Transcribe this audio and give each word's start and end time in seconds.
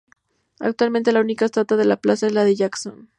Actualmente, 0.59 1.11
la 1.11 1.19
única 1.21 1.45
estatua 1.45 1.77
de 1.77 1.85
la 1.85 1.95
plaza 2.01 2.25
es 2.25 2.33
la 2.33 2.43
de 2.43 2.55
Jackson. 2.55 3.07